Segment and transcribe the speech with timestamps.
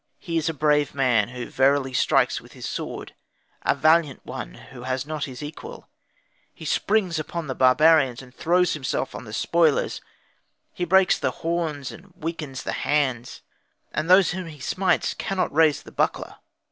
[0.17, 3.13] He is a brave man, who verily strikes with his sword;
[3.61, 5.87] a valiant one, who has not his equal;
[6.51, 10.01] he springs upon the barbarians, and throws himself on the spoilers;
[10.73, 13.43] he breaks the horns and weakens the hands,
[13.91, 16.37] and those whom he smites cannot raise the buckler.